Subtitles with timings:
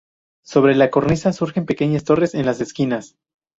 [0.43, 3.17] Sobre la cornisa surgen pequeñas torres en las esquinas.